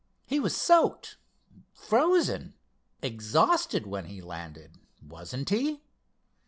[0.25, 1.17] He was soaked,
[1.73, 2.55] frozen,
[3.03, 5.83] exhausted when he landed, wasn't he?